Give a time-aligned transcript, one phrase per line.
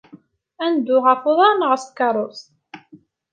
[0.63, 2.49] Ad neddu ɣef uḍar neɣ s tkeṛṛust?